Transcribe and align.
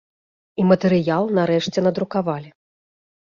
І 0.61 0.63
матэрыял 0.69 1.23
нарэшце 1.39 1.79
надрукавалі. 1.87 2.49